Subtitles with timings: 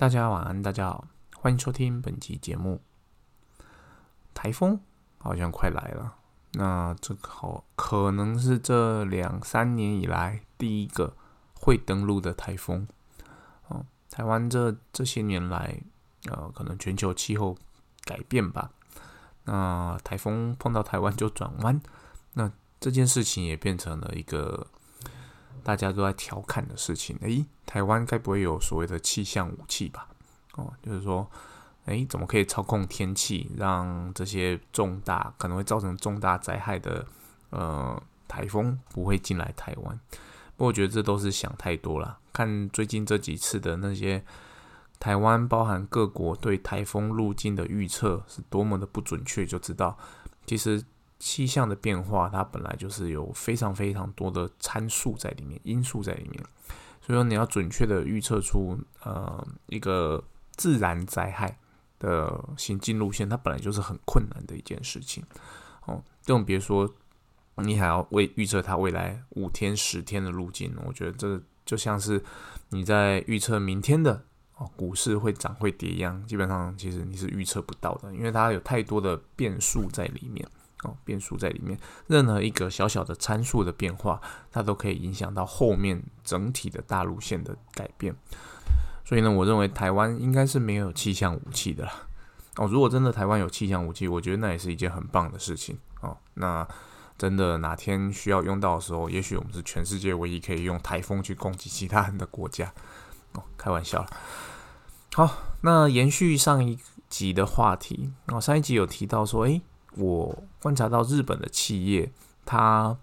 [0.00, 2.80] 大家晚安，大家好，欢迎收听本期节目。
[4.32, 4.80] 台风
[5.18, 6.14] 好像快来了，
[6.52, 11.14] 那这好可能是这两三年以来第一个
[11.52, 12.88] 会登陆的台风。
[13.68, 15.78] 哦，台湾这这些年来，
[16.30, 17.58] 呃，可能全球气候
[18.06, 18.70] 改变吧，
[19.44, 21.78] 那台风碰到台湾就转弯，
[22.32, 24.66] 那这件事情也变成了一个。
[25.62, 30.08] 大家都在调侃的事情，诶，台湾该不会有所谓的气象武器吧？
[30.56, 31.30] 哦，就是说，
[31.86, 37.06] 诶，怎么可以操控天气，让这些重大可能会造成重大灾害的
[37.50, 39.98] 呃台风不会进来台湾？
[40.56, 42.18] 不过我觉得这都是想太多了。
[42.32, 44.22] 看最近这几次的那些
[44.98, 49.96] 台湾包含各国对台风路径的预测是多么的不准确，就知道
[50.46, 50.82] 其实。
[51.20, 56.42] 气象的变化，它本来就是有非常非常多的参数在里面，因素在里面。
[57.02, 60.24] 所以说，你要准确的预测出呃一个
[60.56, 61.58] 自然灾害
[61.98, 65.22] 的行进路线，它本来就是很困难的一件事情。
[65.86, 66.90] 哦，更别说
[67.56, 70.74] 你还要为预测它未来五天、十天的路径。
[70.86, 72.22] 我觉得这就像是
[72.70, 74.24] 你在预测明天的
[74.56, 80.48] 哦股市会涨会跌一样，基本上其实你是预测不到的，因为它有太多的变数在里面。
[80.84, 88.14] 哦，变数在里面，任何一个小小的参数的变化，它都可以影响到后面整体的大路线的改变。
[89.04, 91.92] 所以呢，我认为台湾应该是没有气象武器的啦
[92.56, 96.16] 哦，如果真的台湾有气象武器，我觉得那也是一件很棒的事情哦。
[96.34, 96.66] 那
[97.18, 102.72] 真的哪天需要用到的时候，也许我们是全世界唯一可以用台风去攻击其他人的国家。
[103.32, 104.06] 哦，开玩笑了。
[105.12, 109.60] 好，那延续上一集的话题哦，上一集有提到说，诶。
[109.96, 112.10] 我观察到日本的企业，
[112.44, 112.96] 它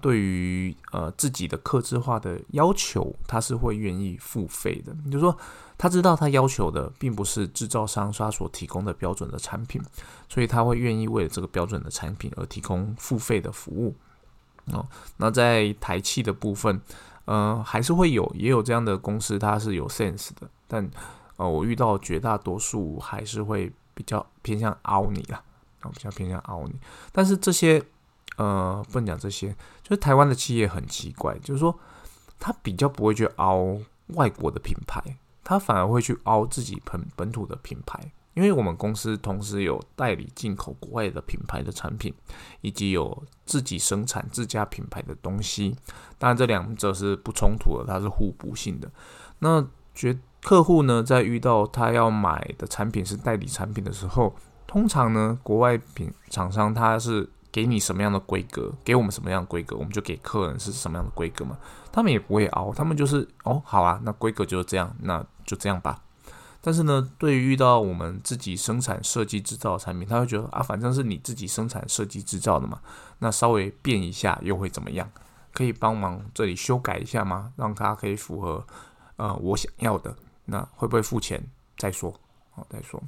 [0.00, 4.92] 对于呃自己的刻制化的要求，它是会愿意付费的。
[5.10, 5.36] 就是说，
[5.78, 9.80] 他知道他要求的并不是制造商他所提供的标准的产品，
[10.28, 13.94] 所以他会愿意为了这个标准的产品而提供付费的服务。
[14.72, 16.80] 哦，那在台气的部分，
[17.24, 20.88] 呃，还是会有也有这样的公司，它是有 sense 的，但
[21.36, 25.42] 呃，我遇到绝大多数还是会比较偏向凹你啦。
[25.90, 26.74] 比较偏向凹你，
[27.10, 27.82] 但是这些
[28.36, 29.48] 呃，不能讲这些，
[29.82, 31.78] 就是台湾的企业很奇怪，就是说
[32.38, 33.78] 他比较不会去凹
[34.08, 35.02] 外国的品牌，
[35.44, 38.00] 他反而会去凹自己本本土的品牌，
[38.34, 42.14] 因为我们公司同时有代理进口国外的品牌的产品，
[42.62, 45.76] 以及有自己生产自家品牌的东西，
[46.18, 48.90] 当然这两者是不冲突的，它是互补性的。
[49.40, 54.34] 那觉客户呢，在遇到他要买的产品是代理产品的时候，
[54.72, 61.58] 通常呢，国外品厂商他是给你什么样的规格，给我们什么样的规格，我们就给客人是什么样的规格嘛。
[61.92, 66.02] 他们也不会熬，他们就是哦，好啊，那规格就是这样，那就这样吧。
[66.62, 72.80] 但是呢，对于遇到我们自己生产设计制造的产品，他会觉得啊，反正是你自己生产设计制造的嘛，
[73.18, 75.06] 那稍微变一下又会怎么样？
[75.52, 77.52] 可以帮忙这里修改一下吗？
[77.56, 78.66] 让它可以符合
[79.16, 80.16] 呃我想要的，
[80.46, 81.46] 那会不会付钱？
[81.76, 82.14] 再说，
[82.52, 82.98] 好再说。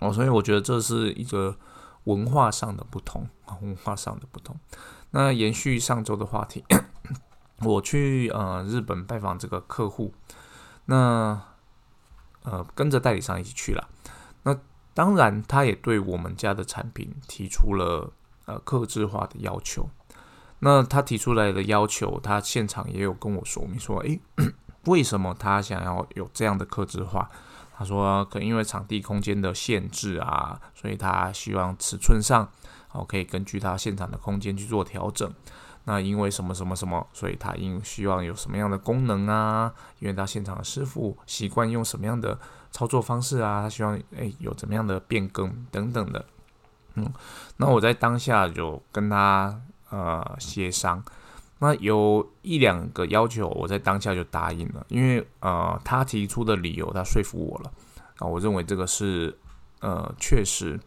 [0.00, 1.56] 哦，所以我觉得这是一个
[2.04, 3.26] 文化上的不同，
[3.62, 4.56] 文化上的不同。
[5.10, 6.64] 那延续上周的话题，
[7.62, 10.12] 我去呃日本拜访这个客户，
[10.86, 11.40] 那
[12.42, 13.88] 呃跟着代理商一起去了。
[14.42, 14.58] 那
[14.92, 18.12] 当然，他也对我们家的产品提出了
[18.46, 19.88] 呃克制化的要求。
[20.60, 24.20] 那他提出来的要求，他现场也有跟我说明说，诶，
[24.86, 27.30] 为什么他想要有这样的克制化？
[27.76, 32.48] 他说，可因为场地空间的限制啊，所以他希望尺寸上，
[32.92, 35.28] 哦，可以根据他现场的空间去做调整。
[35.86, 39.72] 那因为什么什么什么，所以他应希望有什么样的功能啊？
[39.98, 42.38] 因为他现场的师傅习惯用什么样的
[42.70, 43.62] 操作方式啊？
[43.62, 46.24] 他希望诶有怎么样的变更等等的。
[46.94, 47.12] 嗯，
[47.56, 49.60] 那我在当下就跟他
[49.90, 51.04] 呃协商。
[51.64, 57.72] 那有一两个要求，我在当下就答应了，因为呃，他提出的理由，他说服我了
[58.18, 58.26] 啊。
[58.26, 59.34] 我认为这个是
[59.80, 60.78] 呃，确实，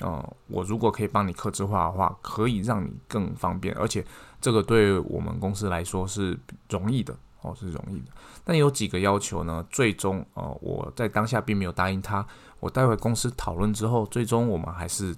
[0.00, 4.02] 呃，我如果可以帮你克制化的话，可以让你更方便，而且
[4.40, 6.38] 这个对我们公司来说是
[6.70, 8.06] 容易的哦，是容易的。
[8.42, 12.26] 但有几个要求呢，最终呃，我在当下并没有答应他。
[12.58, 15.14] 我待会公司讨论之后，最终我们还是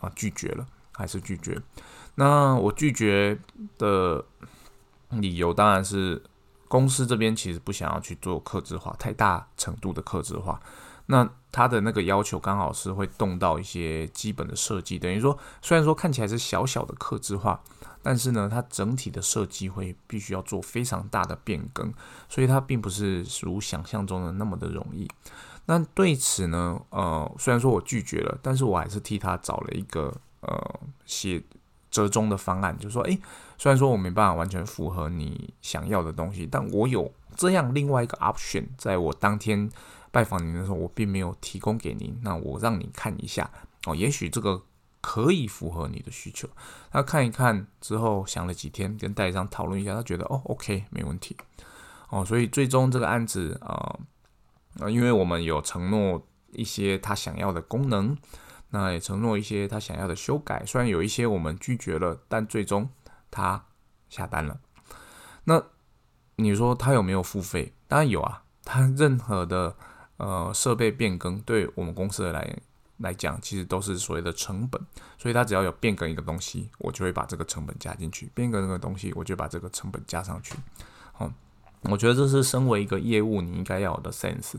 [0.00, 1.58] 啊拒绝了，还是拒绝。
[2.14, 3.38] 那我拒绝
[3.78, 4.24] 的
[5.10, 6.22] 理由当然是
[6.68, 10.60] 公司这边其实不想要去做克制化，太大程度的克制化。
[11.06, 17.60] 那他的那个要求刚好是会动到一些基本的设计，等于说虽然说看起来是小小的克制化，
[18.02, 21.92] 但是呢，它整体的设计会必须要做非常大的变更，
[22.28, 25.06] 所以它并不是如想象中的那么的容易。
[25.66, 31.42] 那对此呢，呃，虽然说我拒绝了，但是我还是替他找了一个呃写
[31.92, 33.16] 折中的方案，就是说，诶，
[33.56, 39.70] 虽然说我没办法完全符合你想要的东西，但我有这样另外一个 option，在我当天
[40.10, 43.48] 拜访您的时候，我并没有提供给您，那我让你看一下
[43.86, 44.60] 哦，也许这个
[45.00, 46.48] 可以符合你的需求。
[46.90, 51.36] 他看一看之后，想了几天，跟代理商讨论一下，他觉得哦，OK，没问题
[52.08, 53.98] 哦，所以最终这个案子啊。
[54.80, 58.16] 啊，因为我们有承诺一些他想要的功能，
[58.74, 60.64] 那也承诺一些他想要的修改。
[60.66, 62.88] 虽然有一些我们拒绝了，但最终
[63.30, 63.62] 他
[64.08, 64.58] 下单了。
[65.44, 65.62] 那
[66.36, 67.72] 你说他有没有付费？
[67.86, 68.42] 当然有啊。
[68.64, 69.76] 他任何的
[70.16, 72.58] 呃设备变更，对我们公司来
[72.96, 74.80] 来讲，其实都是所谓的成本。
[75.18, 80.54] 所以他只要有变更一个东西，我就会把这个成本加进去；变更那个东西，我就把这个成本加上去。
[81.12, 81.30] 好。
[81.90, 84.54] 我觉得这是身为一个业务你应该要有的 sense。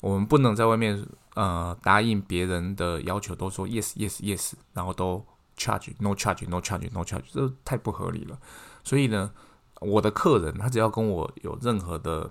[0.00, 1.04] 我们不能在外面
[1.34, 5.24] 呃答应别人的要求都说 yes yes yes，然后都
[5.56, 8.38] charge no charge no charge no charge，这太不合理了。
[8.84, 9.32] 所以呢，
[9.80, 12.30] 我的客人他只要跟我有任何的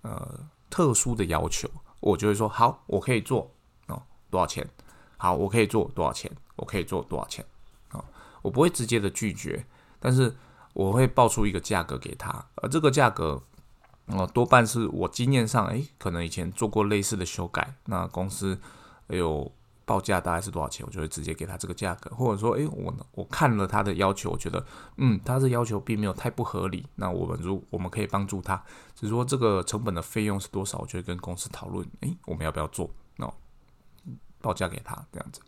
[0.00, 1.68] 呃特殊的要求，
[2.00, 3.50] 我就会说好，我可以做
[3.88, 4.66] 哦，多少钱？
[5.18, 6.30] 好，我可以做多少钱？
[6.56, 7.44] 我可以做多少钱？
[7.90, 8.02] 啊，
[8.40, 9.66] 我不会直接的拒绝，
[10.00, 10.34] 但是
[10.72, 13.42] 我会报出一个价格给他，而这个价格。
[14.06, 18.58] 哦，多半是我经验上，诶，可能以前做过类似的修改，那公司
[19.06, 19.50] 有
[19.84, 24.64] 报价大概是多少钱，我就会直接给他这个价格，或者说，诶，我我看了他的要求，我觉得，
[24.96, 28.60] 嗯，他的要求并没有太不合理，那我们如我们可以帮助他，
[28.94, 32.90] 只是说这个成本的费用是多少，我就会跟公司讨论，诶，我们要不要做？
[33.16, 33.32] 那
[34.40, 35.40] 报价给他这样子。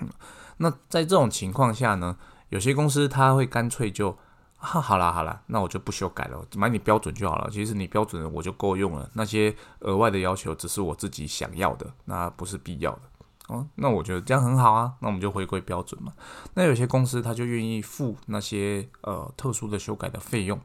[0.00, 0.08] 嗯，
[0.56, 2.16] 那在这种情况下呢，
[2.48, 4.16] 有些公司他会干脆就。
[4.64, 7.50] 哈，好啦好啦，那我就不修改了，买你标准就好了。
[7.50, 13.02] 其实你标准的我就够用了，那些额外的要求只是我自己想要的，那不是必要的
[13.48, 13.66] 哦。
[13.74, 16.14] 那我觉得这样很好啊，那我们就回归标准嘛。
[16.54, 20.58] 那有些公司他就愿意付那些呃特殊的修改的费用，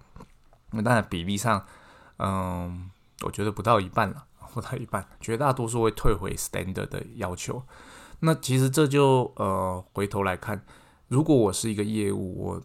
[0.72, 1.66] 那当然比例上，
[2.20, 2.90] 嗯，
[3.24, 4.24] 我觉得不到一半了，
[4.54, 7.62] 不到一半，绝大多数会退回 standard 的要求。
[8.22, 10.64] 那其实这就呃回头来看，
[11.10, 12.62] 如果我是一个业务，我。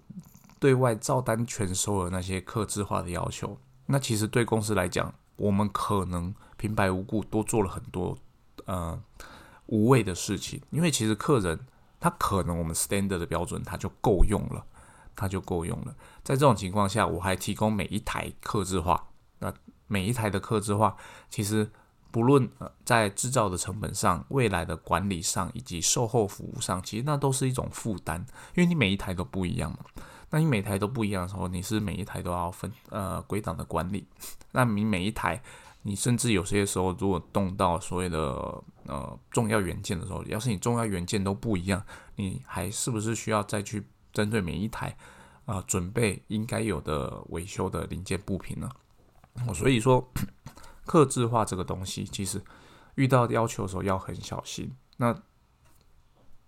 [0.64, 8.16] 对外照单全收的那些客制化的要求，那其实对公司来讲，我们可能平白无故多做了很多
[8.64, 8.98] 呃
[9.66, 11.66] 无谓的事情，因为其实客人
[12.00, 14.64] 他可能我们 standard 的标准他就够用了，
[15.14, 15.94] 他就够用了。
[16.22, 19.08] 在这种情况下，我还提供每一台客制化，
[19.40, 19.52] 那
[19.86, 20.96] 每一台的客制化，
[21.28, 21.70] 其实
[22.10, 22.48] 不论
[22.86, 28.24] 在制造的成本上、未来的管理上以及售后服务上，其实那都是一种负担，
[28.54, 29.80] 因为你每一台都不一样嘛。
[30.34, 34.04] 那你每台都不一样的时候，你是每一台都要分呃归档的管理。
[34.50, 35.40] 那你每一台，
[35.82, 38.18] 你甚至有些时候如果动到所谓的
[38.86, 41.80] 呃重要元件的时候，要是你重要元件都不一样，
[42.16, 44.96] 你还是不是需要再去针对每一台
[45.44, 48.68] 啊准备应该有的维修的零件部品呢？
[49.54, 50.04] 所以说，
[50.84, 52.42] 克制化这个东西，其实
[52.96, 54.74] 遇到要求的时候要很小心。
[54.96, 55.16] 那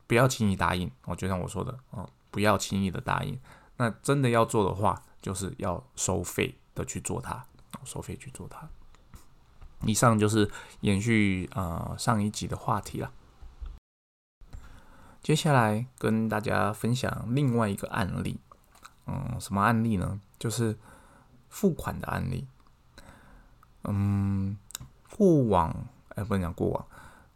[0.08, 0.90] 不要轻易答应。
[1.04, 3.38] 我就像我说的哦，不要轻易的答应。
[3.78, 7.44] 那真的要做的话，就是要收费的去做它，
[7.84, 8.68] 收费去做它。
[9.84, 10.50] 以上就是
[10.80, 13.12] 延续呃上一集的话题了。
[15.22, 18.40] 接下来跟大家分享另外一个案例，
[19.06, 20.18] 嗯，什么案例呢？
[20.38, 20.78] 就是
[21.50, 22.46] 付款的案例。
[23.84, 24.56] 嗯，
[25.10, 26.86] 过往哎，不能讲过往，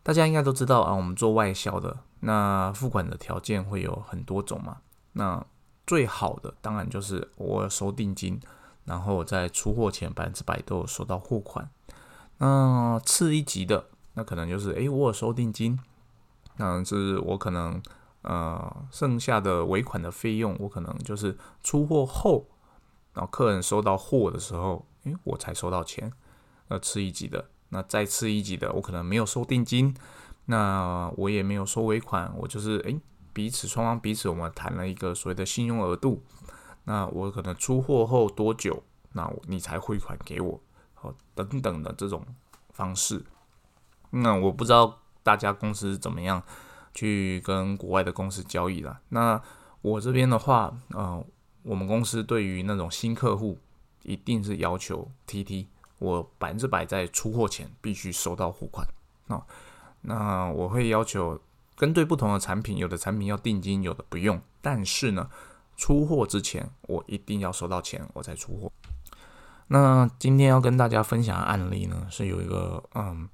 [0.02, 4.78] 大家应该都知道啊，我们做外销的，那付款的条件会有很多种嘛，
[5.12, 5.44] 那。
[5.90, 8.38] 最好的当然就是我收定金，
[8.84, 11.68] 然后在出货前百分之百都有收到货款。
[12.38, 15.76] 那次一级的，那可能就是诶，我有收定金，
[16.58, 17.82] 那是我可能
[18.22, 22.46] 呃剩下的尾款的费用，我可能就是出货后，
[23.12, 26.12] 然后客人收到货的时候，诶，我才收到钱。
[26.68, 29.92] 那次一级的，那再次一级的，我可能没有收定金，
[30.44, 33.00] 那我也没有收尾款，我就是诶。
[33.32, 36.22] 彼此双方彼此，我们谈了一个所谓的信用额度。
[36.84, 38.82] 那我可能出货后多久，
[39.12, 40.60] 那你才汇款给我？
[40.94, 42.24] 好，等等的这种
[42.72, 43.24] 方式。
[44.10, 46.42] 那我不知道大家公司怎么样
[46.92, 49.00] 去跟国外的公司交易了。
[49.10, 49.40] 那
[49.82, 51.24] 我这边的话，呃，
[51.62, 53.58] 我们公司对于那种新客户，
[54.02, 55.66] 一定是要求 TT，
[55.98, 58.86] 我百分之百在出货前必须收到货款。
[59.26, 59.42] 那
[60.00, 61.40] 那我会要求。
[61.80, 64.38] 针对不同的产品，有的产品要定金，有的不用。
[64.60, 65.30] 但是呢，
[65.78, 68.70] 出货之前，我一定要收到钱，我才出货。
[69.68, 73.26] 那今天要跟大家分享的案例呢，是有一个嗯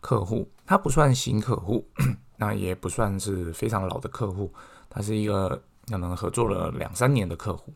[0.00, 1.84] 客户，他不算新客户，
[2.38, 4.54] 那也不算是非常老的客户，
[4.88, 7.74] 他是一个可能合作了两三年的客户。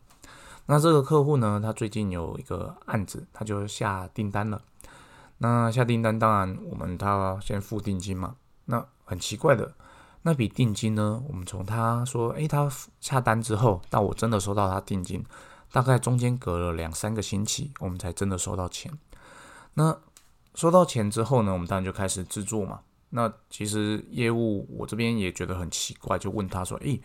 [0.67, 4.61] 那这个客户呢，他最近有一个案子，他就下订单了。
[5.39, 8.37] 那下订单，当然我们他先付定金嘛。
[8.63, 9.75] 那很奇怪的，
[10.27, 12.67] 那笔定金呢，我们从他说，诶，他
[12.99, 15.23] 下单之后，到我真的收到他定金，
[15.71, 18.91] 大概中间隔了两三个星期，我们才真的收到钱。
[19.75, 19.95] 那
[20.55, 22.79] 收到钱之后呢，我们当然就开始制作嘛。
[23.11, 26.99] 那其实业务我这边也觉得很奇怪，就问他说，诶。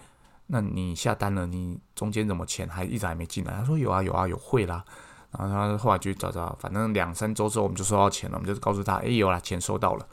[0.46, 3.52] 那你下单了，你中间怎么钱还一直还没进来？
[3.52, 4.82] 他说有啊有啊有汇啦，
[5.30, 10.08] 然后他后来就找找，反正两三周之后我们就收到钱了，我们就告诉他，哎有啦，钱收到了，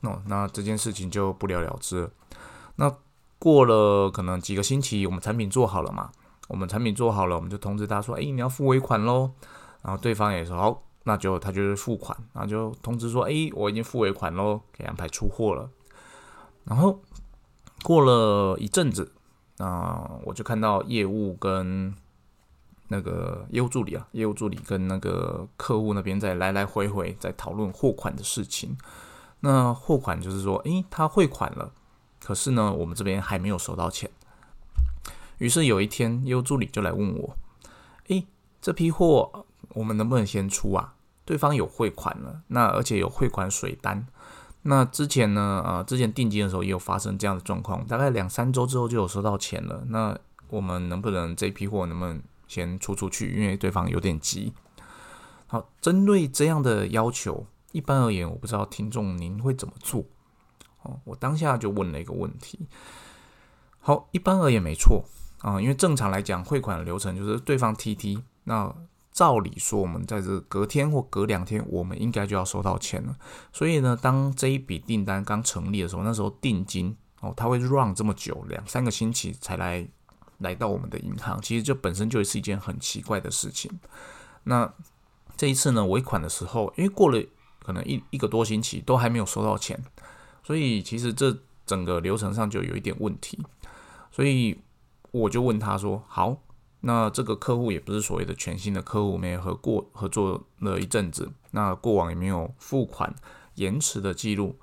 [0.00, 2.10] 那那这件事情就不了了之。
[2.78, 2.92] 那
[3.38, 6.10] 过了可能几个星期，我们产品做好了嘛，
[6.48, 9.30] 我们产品做好了，我们就通知他说，哎你要付尾款喽，
[9.82, 15.70] 然后对方也说好，那就他就是付款，然后就通知说，哎我已经付尾款喽，给安排出货了。
[16.64, 17.00] 然后
[17.82, 19.12] 过了一阵子。
[19.60, 21.92] 那我就看到业务跟
[22.86, 28.78] 那个业务助理啊，业务助理跟那个客户那边在来来回回在讨论货款的事情。
[29.40, 31.72] 那货款就是说，诶，他汇款了，
[32.28, 34.10] 可是呢，我们这边还没有收到钱。
[35.38, 37.34] 于是有一天，业务助理就来问我，
[38.08, 38.26] 诶，
[38.60, 40.92] 这批货我们能不能先出啊？
[41.24, 44.06] 对方有汇款了，那而且有汇款水单。
[44.64, 45.62] 那之前呢？
[45.66, 49.84] 呃，之前定金的时候也有发生这样的状况，大概两三周之后就有收到钱了。
[49.88, 50.14] 那
[50.50, 53.34] 我们能不能这批货能不能先出出去？
[53.40, 54.52] 因为对方有点急。
[55.46, 60.04] 好，针对这样的要求，一般而言，我不知道听众您会怎么做？
[61.04, 62.58] 我当下就问了一个问题。
[63.80, 65.04] 好，一般而言没错
[65.40, 68.74] 啊，因为正常来讲，汇款的流程就是对方 TT 那。
[69.10, 73.16] 照理说，我们在这隔天或隔两天，我们应该就要收到钱了。
[73.52, 79.84] 所以呢，当这一笔订单刚成立的时候，那时候定金哦，它会 run 这么久，两三个星期才来
[80.38, 83.80] 来到我们的银行，其实这本身就是一件很奇怪的事情。
[84.44, 84.72] 那
[85.36, 87.20] 这一次呢，尾款的时候，因为过了
[87.64, 89.82] 可能一一个多星期都还没有收到钱，
[90.48, 91.36] 所以其实这
[91.66, 93.38] 整个流程上就有一点问题。
[94.10, 94.58] 所以
[95.10, 96.38] 我就问他说：“好。”
[96.80, 101.30] 那这个客户也不是所谓的全新的客户，我们也合过合作了一阵子。
[101.50, 103.14] 那过往也没有付款
[103.56, 104.56] 延迟的记录，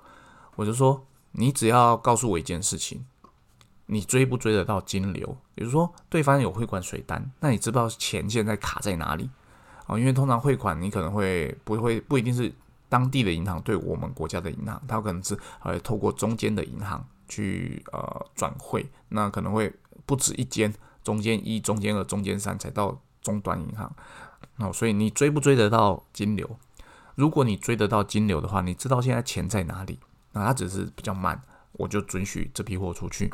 [0.56, 3.06] 我就说你只要告诉我一件事情，
[3.84, 5.36] 你追不追得到金流？
[5.54, 9.30] 比如说对方有汇款水单，那你知不知道钱现在卡在哪里？
[9.86, 12.52] 哦，因为通常汇款你可能会不会不一定是
[12.88, 19.72] 当地的银行对我们国家的银行，它可能是呃透过中间的银行去呃转汇，那可能会
[20.04, 20.72] 不止一间。
[21.04, 23.94] 中间一、中间二、中间三才到终端银行，
[24.56, 26.58] 哦，所以你追不追得到金流？
[27.14, 30.00] 如果你追得到金流的话，你知道现在钱在哪里？
[30.32, 31.40] 那他只是比较慢，
[31.74, 33.32] 我就准许这批货出去。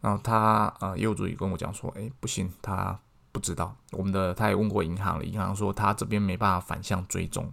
[0.00, 2.98] 然后他呃业务助理跟我讲说，哎，不行，他
[3.32, 3.76] 不知道。
[3.90, 7.52] 我们的他也问过银行了，银行说他这边没办法反向追踪。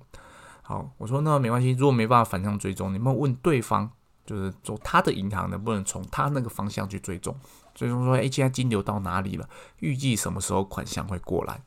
[0.69, 3.89] 好，我说那没关系，如果没办法反向追踪，你们问对方，
[4.23, 7.35] 就是说他的银行能不能从他那个方向去追踪？
[7.73, 9.49] 追踪说：“哎，现在金流到哪里了？
[9.79, 11.59] 预计什么时候款项会过来？”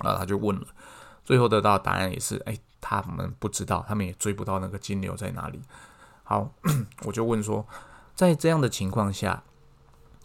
[0.00, 0.66] 啊，他就问了，
[1.22, 5.60] 最后得到答案也是：“哎，他们不知道，他们也追不到那个金流在哪里。”
[6.24, 6.50] 好，
[7.04, 7.66] 我就问说，
[8.14, 9.42] 在这样的情况下，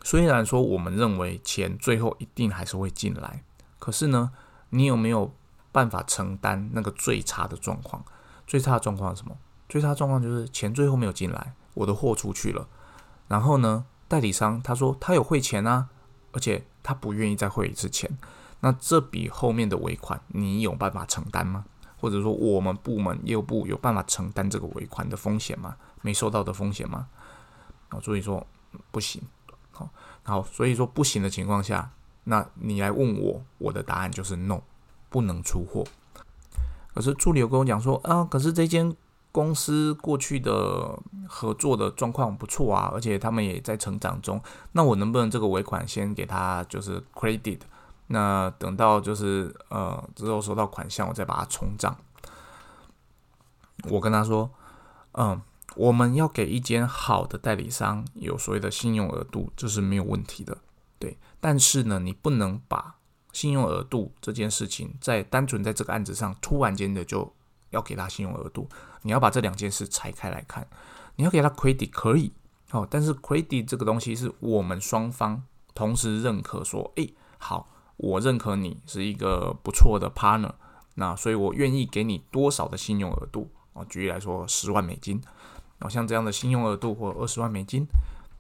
[0.04, 3.44] 虽然说我们认为钱最后一定还是会进来，
[3.78, 4.32] 可是呢，
[4.70, 5.36] 你有没有
[5.76, 8.02] 办法承担那个最差的状况？
[8.48, 9.36] 最差的状况是什么？
[9.68, 12.66] 最差状况就是钱最后没有进来，我的货出去了，
[13.28, 13.86] 然后呢？
[14.08, 15.90] 代理商他说他有汇钱啊，
[16.32, 18.10] 而且他不愿意再汇一次钱。
[18.60, 21.66] 那这笔后面的尾款，你有办法承担吗？
[22.00, 25.76] 或者说我们部门业务部有办法承担这个尾款的风险吗？
[26.04, 27.08] 没收到的风险吗？
[27.90, 28.46] 啊，所以说
[28.92, 29.22] 不行。
[29.72, 29.90] 好，
[30.24, 31.92] 好，所以说不行的情况下，
[32.26, 34.62] 那你来问我，我的答案就是 no，
[35.16, 35.86] 不能出货。
[36.94, 38.94] 可是助理有跟我讲说啊，可是这间。
[39.36, 44.42] 公司过去的合作的状况不错啊，而且他们也在成长中。
[44.72, 47.60] 那我能不能这个尾款先给他就是 credit？
[48.08, 51.98] 那等到就是呃之后收到款项，我再把它冲账。
[53.90, 54.50] 我跟他说，
[55.12, 55.42] 嗯，
[55.76, 60.58] 我们要给一间好的代理商有所谓的信用额度，这是没有问题的，
[60.98, 61.18] 对。
[61.42, 62.96] 但是呢，你不能把
[63.36, 67.32] 信用额度这件事情在单纯在这个案子上突然间的就。
[67.72, 68.70] 要给他信用额度，
[69.02, 70.66] 你要把这两件事拆开来看。
[71.18, 72.32] 你要给他 credit 可以，
[72.72, 80.54] 哦，但是 credit 这个东西是我们双方同时认可，说，诶，好，我认可你是一个不错的 partner，
[80.94, 83.84] 那所以我愿意给你多少的信用额度啊？
[83.90, 85.22] 举例来说，十万美金，
[85.80, 87.86] 啊，像这样的信用额度或二十万美金，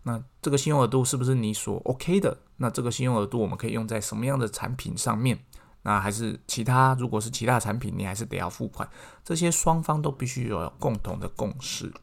[0.03, 2.37] 那这个信用额度是不是你所 OK 的？
[2.57, 5.39] 那这个信用额度我们可以用在什么样的产品上面？
[5.83, 8.89] 那还是其他，如果是其他产品，你还是得要付款。
[9.23, 11.93] 这些双方都必须有共同的共识。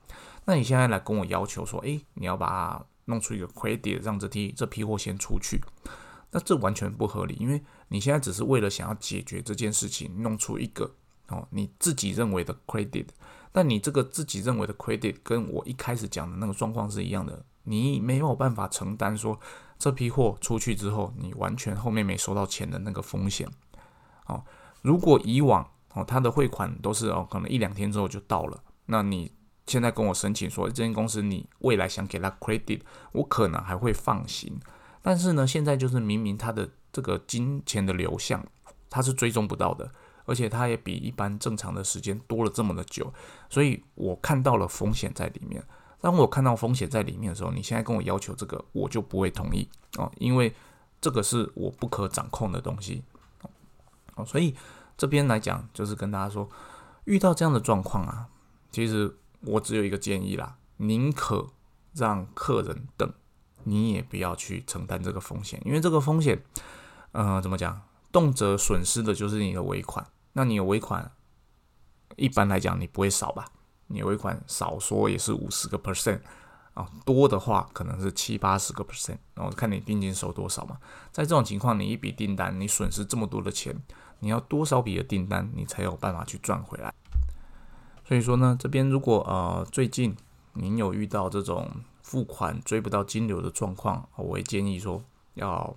[0.44, 5.60] 那你现在来跟我要求说，诶，你要把弄出一个 credit，让这批这批货先出去，
[6.30, 10.94] 那这完全不合理，因为你现在只是为了想要解决这件事情，弄出一个
[11.28, 13.06] 哦你自己认为的 credit。
[13.50, 19.38] 但你这个自己认为的 credit，跟我一开始讲的那个状况是一样的，你没有办法承担说
[19.78, 23.48] 这批货出去之后，你完全后面没收到钱的那个风险。
[24.26, 24.44] 哦，
[24.82, 28.62] 如果以往哦，他的汇款都是哦，可能一两天之后就到了。
[28.86, 29.32] 那你
[29.66, 32.80] 现在跟我申请说，这间公司你未来想给他 credit，
[33.12, 34.58] 我可能还会放心。
[35.02, 38.44] 但是呢，现在就是明明他的这个金钱的流向，
[38.88, 39.90] 他是追踪不到的，
[40.24, 43.12] 而且他也比一般正常的时间多了这么的久，
[43.50, 45.62] 所以我看到了风险在里面。
[46.02, 50.52] 当我看到风险在里面的时候，你现在跟我要求这个，我就不会同意哦，因为
[51.00, 53.04] 这个是我不可掌控的东西。
[54.16, 54.54] 哦，所以
[54.98, 56.50] 这边来讲，就是跟大家说，
[57.04, 58.26] 遇到这样的状况啊，
[58.72, 61.46] 其实我只有一个建议啦，宁可
[61.94, 63.08] 让客人等，
[63.62, 66.42] 你也不要去承担这个风险，因为这个风险，
[67.12, 67.80] 呃，怎么讲，
[68.10, 70.04] 动辄损失的就是你的尾款。
[70.32, 71.12] 那你有尾款，
[72.16, 73.46] 一般来讲你不会少吧？
[73.92, 76.20] 你尾款少说也是五十个 percent。
[76.74, 80.78] 啊，多的话可能是七八十个 percent，然后看你定金收多少嘛。
[81.10, 83.76] 在这种情况，你一笔订单你损失这么多的钱，
[84.20, 86.94] 你要多少笔的订单你才有办法去赚回来？
[88.08, 90.16] 所以说呢，这边如果呃最近
[90.54, 91.70] 您有遇到这种
[92.00, 95.76] 付款追不到金流的状况，我会建议说要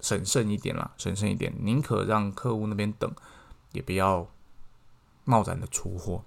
[0.00, 3.10] 审慎一点啦，审慎一点，宁可让客户那边等，
[3.72, 4.28] 也不要
[5.24, 6.22] 贸然的出货。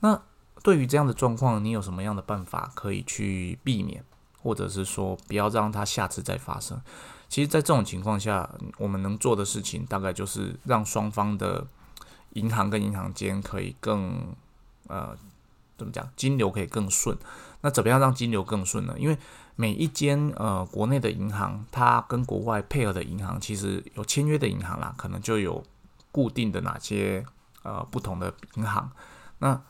[0.00, 0.22] 那。
[0.62, 4.04] 对于这样的状况，你有什么样的办法可以去避免，
[4.40, 6.80] 或者是说不要让它下次再发生？
[7.28, 11.66] 其实，在这种情况下，我们能做的事情大概就是让双方的
[12.34, 14.34] 银行跟银行间可以更
[14.86, 15.16] 呃
[15.78, 17.16] 怎么讲，金流可以更顺。
[17.62, 18.94] 那怎么样让金流更顺呢？
[18.98, 19.16] 因为
[19.56, 25.64] 每一间呃国内的银行，它跟国外配合的银行，其实有签约的银行啦，可能就有
[26.10, 27.24] 固定的哪些
[27.62, 28.90] 呃不同的银行。
[29.38, 29.60] 那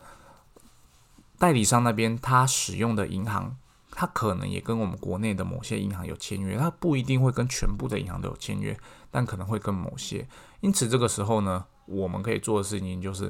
[1.42, 3.56] 代理商那边他使用的银行，
[3.90, 8.78] 他可能也跟我们国内的某些银行有签约，他不一定会跟全部的银行都有签约，
[9.10, 10.24] 但可能会跟某些。
[10.60, 13.28] 因此这个时候呢，我们可以做的事情就是，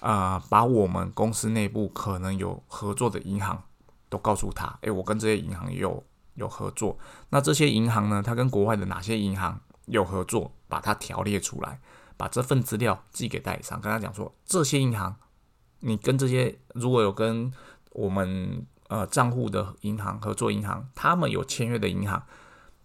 [0.00, 3.62] 啊，把我们公司内部可能有合作的银行
[4.08, 6.02] 都告诉他，诶，我跟这些银行有
[6.36, 6.96] 有合作。
[7.28, 11.78] 那这些银行呢，他跟国外的哪些银行有合作，把它条列出来，
[12.16, 15.14] 把这份资料寄给代理商，跟他讲说，这些银行。
[15.86, 17.52] 你跟这些如果有跟
[17.92, 22.22] 我们呃账户的银行合作银行，他们有签约的银行，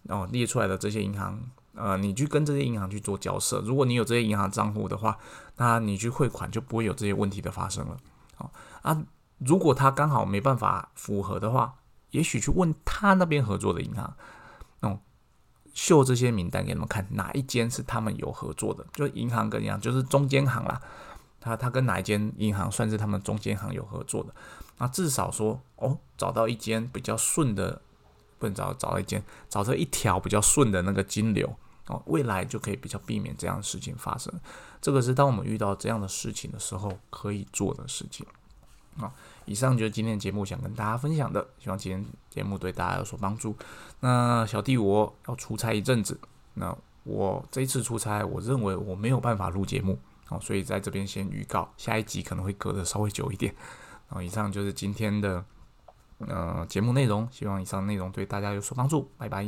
[0.08, 1.40] 哦列出来的这些银行，
[1.74, 3.62] 呃，你去跟这些银行去做交涉。
[3.62, 5.16] 如果你有这些银行账户的话，
[5.56, 7.96] 那你去汇款就不会有这些问题的发生了。
[8.36, 8.50] 哦
[8.82, 9.02] 啊，
[9.38, 11.76] 如果他刚好没办法符合的话，
[12.10, 14.14] 也许去问他那边合作的银行，
[14.80, 15.00] 哦，
[15.72, 20.80] 秀这些名单给他们看，哪一间是他们有合作的，就是银行跟银行就是中间行啦。
[21.40, 24.34] 他他跟哪一间银行算是他们中间行有合作的？
[24.78, 27.80] 那至少说哦，找到一间比较顺的，
[28.38, 34.32] 不能找找到一间，找到一条比较顺的那个金流哦，未来就可以比较避免这样的事情发生。
[34.80, 38.26] 这个是当我们遇到这样的事情的时候可以做的事情。
[38.98, 39.12] 啊，
[39.44, 43.54] 以上就是今天节目想跟大家分享的，希望今天节目对大家有所帮助。
[44.00, 46.18] 那小弟我要出差一阵子，
[46.54, 49.98] 那我这一次出差，我认为我没有办法录节目。
[50.30, 53.54] 哦，所以在这边先预告，下一集可能会隔得稍微久一点。
[54.08, 55.44] 然哦，以上就是今天的
[56.18, 59.44] 呃节目内容，希望以上内容对大家有所帮助，拜拜。